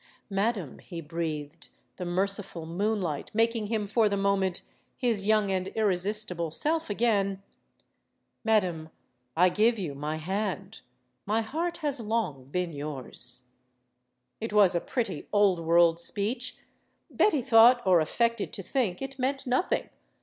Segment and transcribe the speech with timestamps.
[0.31, 4.63] "Madam," he breathed, the merciful moonlight making him for the moment
[4.97, 7.43] his young and irresistible 108 STORIES OF THE SUPER WOMEN self again,
[8.43, 8.89] "madam,
[9.37, 10.81] I give you my hand.
[11.27, 13.43] My Heart has long been yours."
[14.39, 16.57] It was a pretty, old world speech.
[17.11, 19.91] Betty thought or affected to think it meant nothing.